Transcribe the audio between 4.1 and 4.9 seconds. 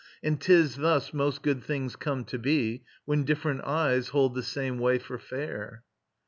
the same